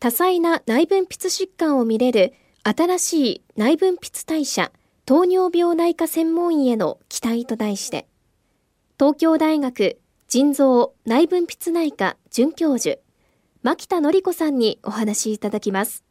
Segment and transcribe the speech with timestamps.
[0.00, 2.32] 多彩な内分泌疾患を見れる
[2.62, 4.72] 新しい内分泌代謝
[5.04, 8.06] 糖尿病内科専門医への期待と題して
[8.98, 12.98] 東京大学腎臓内分泌内科准教授
[13.62, 16.02] 牧田典子さんにお話いただきます。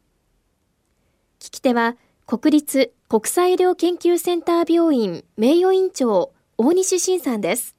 [1.40, 7.74] 聞き手は国立国際医療研究センター病院名誉院長大西晋さんです。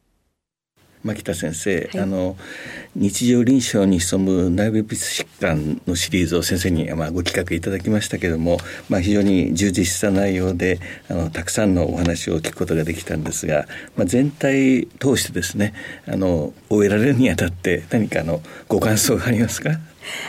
[1.04, 2.38] 牧田先生、はい、あの
[2.96, 8.58] 日常臨床に潜む内分泌疾患のシリーズを先生に、まあ、ご企画いただきましたけども、
[8.90, 10.80] まあ、非常に充実した内容で
[11.10, 15.74] あのたくさんのお話を聞くことができたんですが、まあ、全体通してですね
[16.08, 19.72] あの終えられるにあたって何かのご感想がありますか？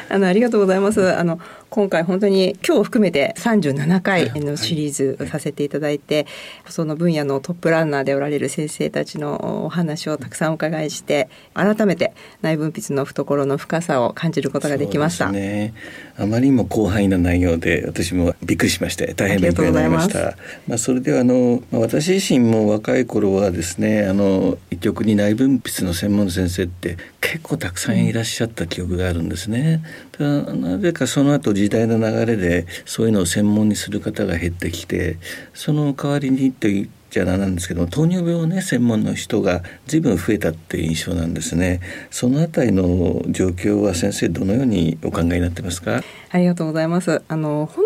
[0.09, 1.15] あのありがとうございます。
[1.15, 1.41] あの
[1.73, 6.27] 今回本当に今日含めて37回のシリーズさせていただいて、
[6.69, 12.12] その分野のトップランナーでおられる先生たちのお話をたくさんお伺いして改めて
[12.43, 15.33] 内分泌の懐の深さを感じることができました。
[15.33, 15.73] ね、
[16.19, 20.37] あまりにも広範囲な内容で私もびっくりしまして大変勉強になりました。
[20.69, 29.81] まあそれではあの私自身も若い頃はですねあの一局に内分泌の専門の先生って結構たくさんいらっしゃった記憶があるんですね。
[30.23, 35.19] なぜかその後時代の流れでそういうのを専門にする方が減ってきて
[35.55, 41.81] その代わりにと言っちゃなんですけど糖尿病ね専門の人が随分増えたっていう印象なんですね。
[42.10, 46.03] そのあたりの状況は先生どのようにお考えになってますか？
[46.31, 47.22] ありがとうございます。
[47.28, 47.84] あの本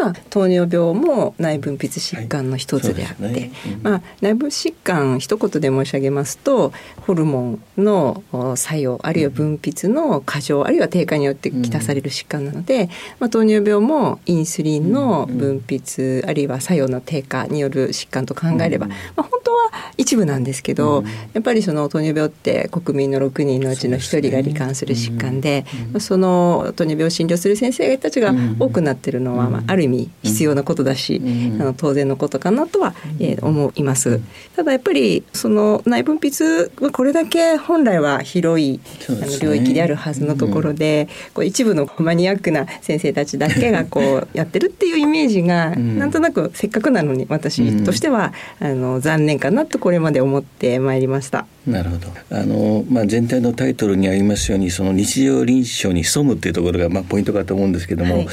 [0.00, 3.50] は糖尿病も内分泌疾患の一つであって、はいね。
[3.66, 8.22] うん、まあ、内分疾患一言で申し上げますとホルモンの
[8.56, 19.58] 作用あるいは分泌の過剰あるいは低下によってきたされる疾患なので、まあ、糖尿病もインスリンの分泌、あるいは作用の低下による疾患と考えれば、まあ、本当は
[19.96, 25.64] 一部なんですけど、やっぱりその糖尿病って国民の6人のうちの1人が罹患する疾患で、
[25.98, 31.20] その糖尿病を診療する先生たちが多くなってるのは、まあ、ある意味必要なことだし、
[31.60, 34.20] あの当然のことかなとは、えー、思います。
[34.56, 51.46] ただやっぱりその内分泌はこれだけ本来は広い、あの領域であるはずのところで、こう一部のマニアックな先生たちだけがこう やってるっていうイメージが、なんとなくせっかくなのに私としては、あの残念かなとこれまで思ってまいりました。
[51.68, 52.08] なるほど。
[52.30, 58.28] あの、まあ、全体のタイトルにありますようにその日常臨床に潜むっていうところが、まあ、ポイントかと思うんですけども、はい、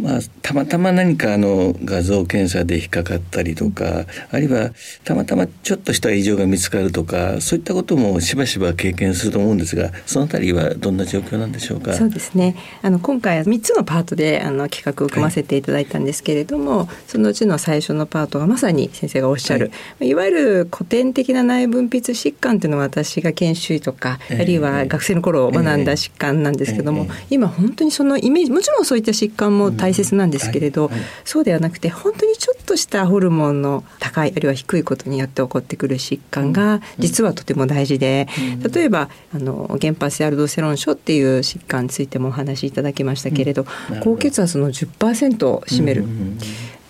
[0.00, 4.70] まあ、たまたま何かあの画像検査で引っかかったりとかあるいは
[5.04, 11.94] たまたまちょっとした異常が見つかるとかそういったこともしばしば経験すると思うんですがそのあたりはどんな状況なんでしょうか？
[11.94, 12.56] そうですね。
[12.82, 30.90] あの今回は3つのパートであの企画を組ませていただいたんですけれども、はい、そのうちの最初のパートがまさに先生がおっしゃる、はい、いわゆる古典的な内分泌疾患っていうのは私が研修医とか、あるいは学生の頃学んだ疾患なんですけども、今本当にそのイメージもちろんそういった疾患も大切なんですけれど、
[31.24, 38.28] そうではなくて本当にちょっとしたホルモンの高いあるいは低いことによって起こってくる疾患が実はとても大事で、
[38.72, 43.66] 例えばあの原発性アルドセロン症っていう疾患についてもお話しいただきましたけれど、
[44.02, 46.04] 高血圧の10%を占める。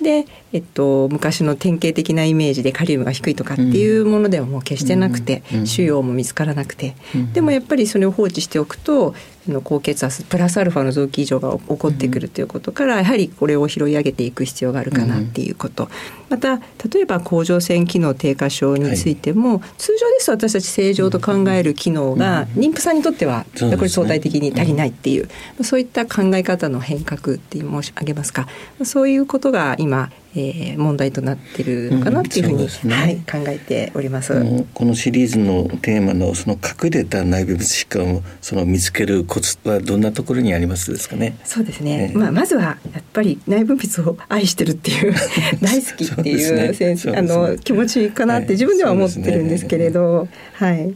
[0.07, 6.95] で、えっと、昔の典型的なイメージでカリウムが低いとかっていうものではもう決してなくて、腫瘍も見つからなくて、
[7.33, 9.17] でもやっぱりそれを放置しておくと
[9.51, 15.89] の高血圧プラスアルファの臓器異常が起こってくるということから、やはりこれを拾い上げていく必要があるかなっていうこと、
[16.29, 25.29] また例えば甲状腺機能低下症についても、通常ですと私たち正常と考える機能が妊婦さんにとってはこれ相対的に足りないっていう、
[25.63, 28.49] そういった考え方の変革って申し上げますか。
[28.85, 34.35] そういうことが今えー、問題となってるのかなっていうふうに、うんね、はい、考えております。
[34.75, 41.39] このシリーズのテーマのその隠れた内分泌疾患をその見つけるコツはどんなところにありますですかね？
[41.45, 45.15] そうですね、まあ、まずはやっぱり内分泌を愛してるっていう
[45.63, 50.95] 大好きっていうね、あの気持ちかなって自分では思ってるんですけれど、はい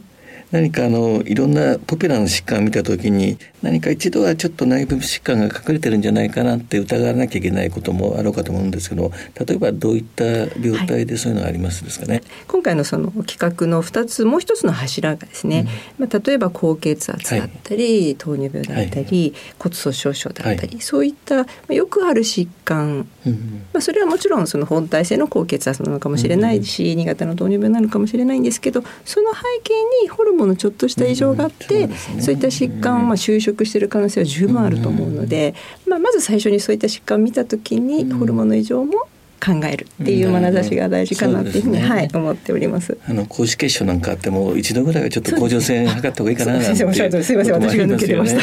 [0.51, 9.11] 何かあのいろんなポピュラーな疾患を見た時に何か一度はちょっと内分泌疾患が隠れてるんじゃないかなって疑わなきゃいけないこともあろうかと思うんですけど
[9.45, 15.67] 例えばどういった病態でそういうのがありますですかね、はい、今回のその企画の2つもう一つの柱がですね、
[15.99, 35.55] うん、まあ、例えば高血圧だったり、はい、糖尿病だったり、はい、骨粗しょう症だったり、そういったよくある疾患、うん、まあ、それはもちろんその本体性の高血圧なのかもしれないし、うん、新潟の糖尿病なのかもしれないんですけどその背景にホルモンのちょっとした異常があって、そうね、そういった疾患をまあ就職している可能性は十分あると思うので、
[35.87, 39.07] まあ、まず最初にそういった疾患を見た時にホルモンの異常も
[39.43, 42.97] 考えるっていう眼差しが大事かなっていうふうに、ね、はい思っております。
[43.07, 46.75] あの高脂血症なんかあっても一度ぐらいはちょっと甲状腺測った方がいいかななんて。
[46.75, 47.11] すみません。
[47.11, 47.45] 私が
[47.85, 48.41] 抜けてました。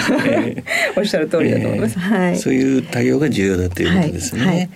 [0.97, 1.99] おっしゃる通りだと思います。
[1.99, 2.39] はい。
[2.39, 4.45] そういう対応が重要だということですね。
[4.45, 4.57] はい。
[4.57, 4.71] はい、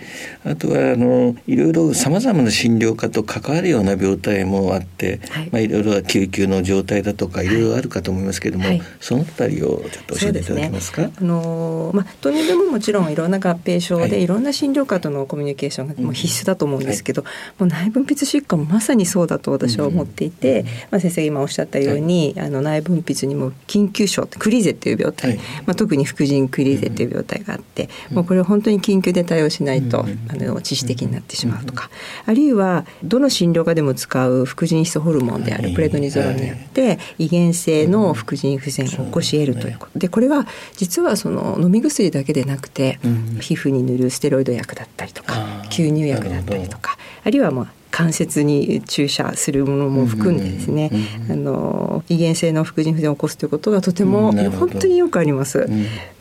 [0.46, 7.52] あとはあのいろいろさまざまな診療科と関わるような病態もあって、はい、まあいろいろ救急の状態だとかい。
[7.52, 11.02] ろいろあるかと思いますけれども、そのあたりをちょっと教えていただけますか？
[11.02, 17.04] すね、あのまあ糖尿病ももちろんいろんな合併症で、い、ろんな診療科とのコミュニケーションがもう必須だと思うんです。
[17.04, 17.22] けど、
[17.58, 24.92] もう内分泌疾患もまさにそうだと私は思っていて、まあ、先生が今おっしゃったように、あの内分泌にも緊急症クリーゼってい。
[24.94, 25.36] う病態、
[25.66, 30.02] まあ、特に副腎クリーゼっていう病態があって、もうこれは本当に緊急で対応しないと、あ
[30.34, 31.90] の致死的になってしまうとか、
[32.26, 39.98] あるいはどの診療科でも使う副腎質ホルモンであるプレドニゾロンによって遺伝性の副腎不全を起こし得るということ。
[39.98, 42.98] でこれは実はその飲み薬だけでなくて、
[43.40, 45.34] 皮膚に塗るステロイド薬だったりとか
[45.70, 50.90] 吸入薬だったりとかあるいはまあ関節に注射するものも含んでですね、
[51.30, 55.68] あの遺伝性の副腎不全を起こすということがとても本当によくあります。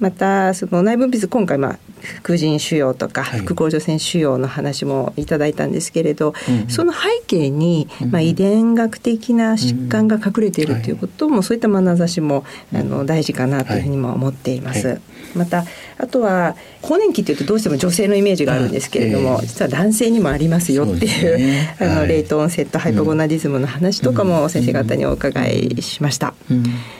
[0.01, 6.33] またその内分泌今回まあ副腎腫瘍とか副甲状腺腫瘍の話もいただいたんですけれど、
[6.67, 12.43] その背景にまあ遺伝学的な疾患が隠れているということも、そういった眼差しも
[12.73, 14.99] あの大事かなというふうにも思っています。
[15.35, 15.65] また
[15.97, 26.33] あとは更年期っていうとどうしても女性のイメージがあるんですけれども、実は男性にもありますよっていう、 あのレイトオンセットハイポゴナディズムの話とかも先生方にお伺いしました。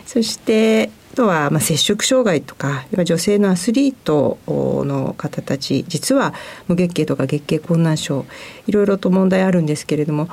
[0.06, 6.34] そしてあとはまあ摂食障害とか女性のアスリートの方たち実は
[6.70, 8.26] 無月経とか月経困難症
[8.66, 10.30] いろいろと問題あるんですけれども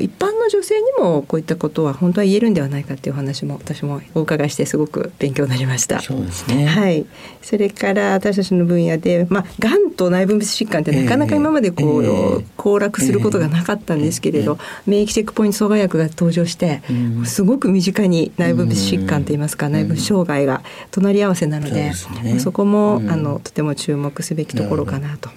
[0.00, 6.00] 一般の女性にもこういったことは本当は言えるんではないかっていう話も私もお伺いしてすごく勉強になりました。
[6.00, 6.66] そうですね。
[6.66, 7.04] はい。
[7.42, 16.92] それから私たちの分野で、まあ癌と内分泌疾患ってなかなか今までこう、えー、交絡することがなかったんですけれど、えー、免疫チェックポイント阻害薬が登場して、う
[17.22, 25.30] ん、すごく身近に内分泌疾患といいますか、うん、内分泌障害が隣り合わせなので、そ、ね,、こも、うん、あのとても注目すべきところかなと。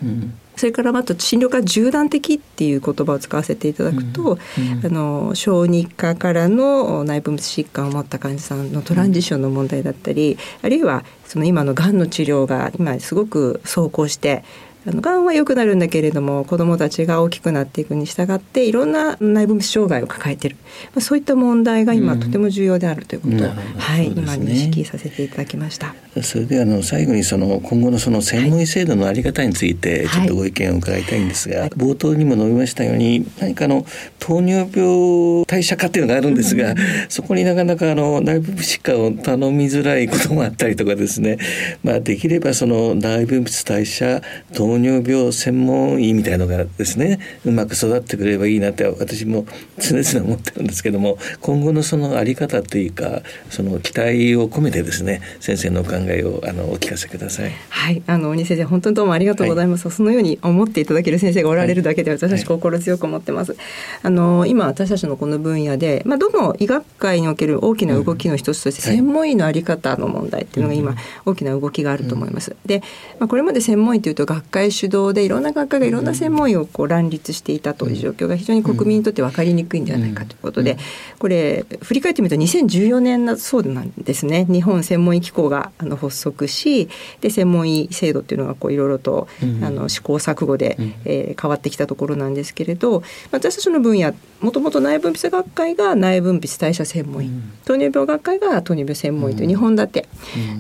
[0.60, 14.44] それからあと診療科縦断的っていう言葉を使わせていただくと、うんうん、あの小児科からの内分泌疾患を持った患者さんのトランジションの問題だったり、あるいはその今のがんの治療が今すごく走行して
[14.90, 25.94] あのがんは良くなるんだけれども子どもたちが大きくなっていくに従っていろんな内分泌障害を抱えている、まあ、そういった問題が今、とても重要であるということを、はい、ね、今認識させていただきました。
[26.24, 33.86] それであの最後にその今後のその専門医制度のあり方についてちょっとご意見を伺いたいんですが、はい、冒頭にも述べましたように何かの
[34.18, 36.74] 糖尿病代謝化っていうのがあるんですが、
[37.10, 41.38] そこになかなかあの内分泌疾患を頼みづらいこともあったりとかですね、
[41.84, 44.22] まあ、できればその内分泌代謝
[44.54, 49.46] 糖尿病専門医みたいのがですねうまく育ってくれればいいなって私も
[49.78, 57.52] 常々思ってるんですけども今後のそのあり方というかその期待を込めてですね先生のお考えをあのお聞かせください。
[57.70, 63.52] はいあの鬼先生本当にどうもありがとうございます、はい、そのように思っていただける先生がおられるだけで私たち心強く思ってます。
[63.52, 63.60] はい、
[64.04, 70.96] あの今私たちのこの分野で、まあ、どの医学界における大きな動きの一つとして、専門医のあり方の問題っていうのが今、
[71.26, 72.56] 大きな動きがあると思います。
[72.66, 72.82] で、
[73.20, 80.78] まあ、これまで専門医というと学会主導動でいろんな学科がいろんな専門医をこう乱立していたという状況が非常に国民にとって分かりにくいんではないかということで、
[81.18, 84.46] これ振り返ってみると2014年だそうなんですね。
[84.50, 86.90] 日本専門医機構があの発足し
[87.22, 89.28] で専門医制度っていうのがこういろいろと、
[89.62, 97.32] あの試行錯誤で、えー、変わってきたところなんですけれど私たちの分野もともと内分泌学会が内分泌代謝専門医、
[97.66, 100.08] 糖尿病学会が糖尿病専門医という2本立て、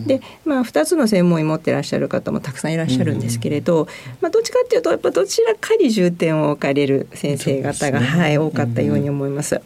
[0.05, 3.87] で、まあ、2つの専門医持ってらっしゃる方もたくさんいらっしゃるんですけれど、
[4.21, 9.61] まあ、どっちかっていうとやっぱどちらかに重点を置かれる先生方が、ね、はい、多かったように思います。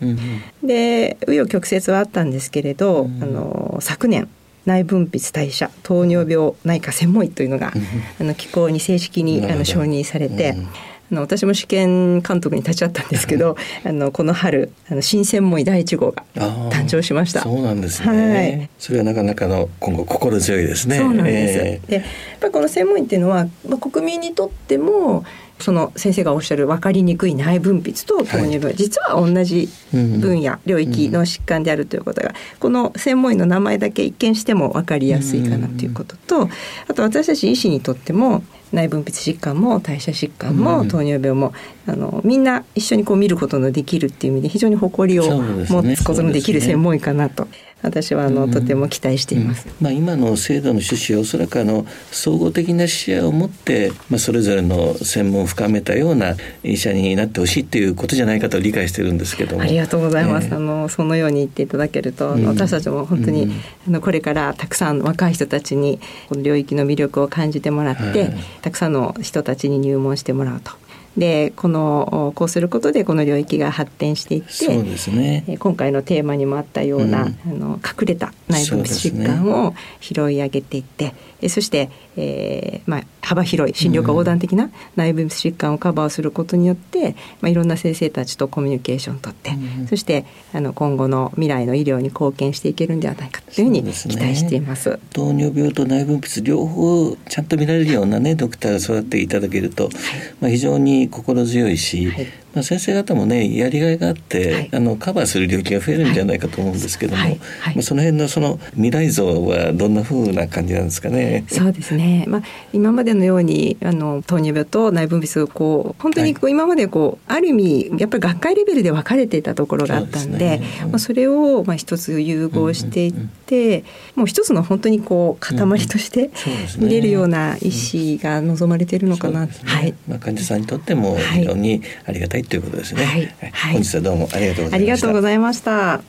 [0.63, 4.27] で紆余曲折はあったんですけれど、あの昨年
[4.65, 7.73] 内分泌代謝糖尿病内科専門医というのが、
[8.19, 10.55] あの機構に正式にあの承認されて。
[10.55, 13.55] ああの私も試験監督に立ち会ったんですけど
[13.85, 17.41] あのこの春あの新専門医第一号が誕生しました。
[17.41, 20.97] そうなんですね、はい、それはなかなかの今後心強いですね。
[20.97, 22.03] そうなんです、えー、でやっ
[22.39, 25.23] ぱりこの専門医っていうのは、まあ、国民にとっても
[25.59, 36.49] その先生がおっしゃる分かりにくい内分泌と糖尿病、はい、実は同じ分野、うん、領域の疾患であるということが、この専門医の名前だけ一見しても分かりやすいかなということと、
[36.87, 38.43] あと私たち医師にとっても
[38.73, 41.53] 内分泌疾患も代謝疾患も糖尿病も、
[41.85, 47.47] あのみんな一緒にこう見ることのできるっていう意味で非常に誇りを持つことのできる専門医かなと。
[47.83, 49.67] 私はあの、とても期待しています。
[49.81, 59.63] まあ今の制度の趣旨はおそらくあの総合的な視野を持ってまあそれぞれの専門を深めたような医者になってほしいっていうことじゃないかと理解してるんですけども。
[59.63, 60.47] ありがとうございます。
[60.47, 63.51] えー、あのそのように言っていただけると、うん、私たちも本当に、うん、
[63.89, 65.99] あのこれからたくさん若い人たちに
[66.29, 70.71] この領域の魅力を感じてもらって、はい、たくさんの人たちに入門してもらうと。
[71.17, 99.93] でこのこうすることでこの領域が発展していってそうです、ね、今回のテーマにもあったような、うん、あの隠れた内分泌疾患を拾い上げていって、ね、そして、えーまあ、幅広い診療科横断的な内分泌疾患をカバーすることによって、まあ、いろんな先生たちとコミュニケーションをとって、うん、そしてあの今後の未来の医療に貢献していけるんではないかというふうに期待しています、ね、糖尿病と内分泌両方ちゃんと見られるようなねドクターが育っていただけると、はい、
[100.41, 107.39] まあ、非常に心強いし、はいまあ、先生方もねやりがいがあって、はい、あのカバーする領域が増えるんじゃないかと思うんですけども、はい。
[107.59, 111.45] はい、まあ、その辺のその未来像はどんなふうな感じなんですかね？
[111.47, 120.61] そうですね、まあ、今までのようにあの糖尿病と内分泌こう本当にこう、今までこうある意味やっぱり学会レベルで分かれていたところがあったんで、ね。
[120.83, 123.83] うん、まあ、それをまあ一つ融合していって、うんうんうん、
[124.15, 125.57] もう一つの本当にこう塊
[125.87, 126.29] として
[126.77, 129.93] 見れるような医師が望まれているのかな、ね、はい。
[130.07, 133.03] まあ、患者さんにとっても非常にありがたいということですね。
[133.03, 133.25] はい。
[133.51, 134.77] はい、本日はどうもありがとうございました。
[134.77, 136.01] ありがとうございました。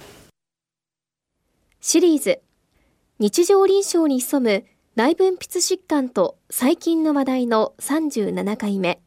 [1.80, 2.40] シリーズ
[3.18, 4.64] 日常臨床に潜む
[4.96, 9.00] 内分泌疾患と最近の話題の37回目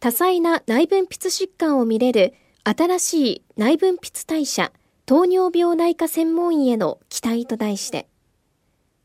[0.00, 4.72] 多彩な内分泌疾患を見れる新しい内分泌代謝
[5.06, 8.06] 糖尿病内科専門医への期待と題して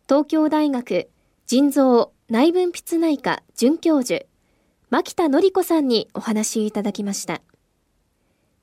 [0.09, 1.09] 東京大学
[1.47, 4.25] 腎臓内分泌内科准教授
[4.93, 7.41] 牧田典子さんにお話いただきました。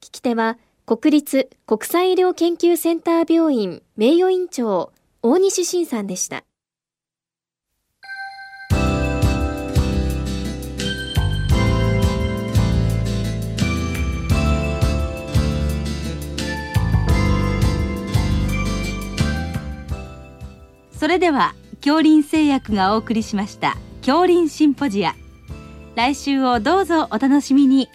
[0.00, 4.92] 聞き手は、国立国際医療研究センター病院名誉院長、
[5.25, 6.44] 大西晋さんでした。
[20.92, 25.16] それでは恐林製薬がお送りしました恐林シンポジア
[25.94, 27.88] 来週をどうぞお楽しみに。